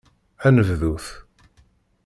[0.45, 1.07] Ad nebdut!